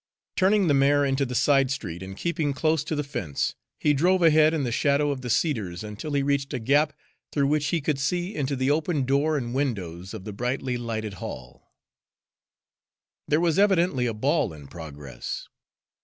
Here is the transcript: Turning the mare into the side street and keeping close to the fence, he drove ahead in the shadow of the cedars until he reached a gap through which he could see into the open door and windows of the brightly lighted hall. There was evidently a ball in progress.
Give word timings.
Turning 0.35 0.65
the 0.65 0.73
mare 0.73 1.05
into 1.05 1.27
the 1.27 1.35
side 1.35 1.69
street 1.69 2.01
and 2.01 2.17
keeping 2.17 2.53
close 2.53 2.83
to 2.83 2.95
the 2.95 3.03
fence, 3.03 3.53
he 3.77 3.93
drove 3.93 4.23
ahead 4.23 4.51
in 4.51 4.63
the 4.63 4.71
shadow 4.71 5.11
of 5.11 5.21
the 5.21 5.29
cedars 5.29 5.83
until 5.83 6.13
he 6.13 6.23
reached 6.23 6.51
a 6.55 6.57
gap 6.57 6.93
through 7.31 7.45
which 7.45 7.67
he 7.67 7.79
could 7.79 7.99
see 7.99 8.33
into 8.33 8.55
the 8.55 8.71
open 8.71 9.05
door 9.05 9.37
and 9.37 9.53
windows 9.53 10.15
of 10.15 10.23
the 10.23 10.33
brightly 10.33 10.75
lighted 10.75 11.13
hall. 11.21 11.71
There 13.27 13.39
was 13.39 13.59
evidently 13.59 14.07
a 14.07 14.13
ball 14.15 14.53
in 14.53 14.65
progress. 14.69 15.47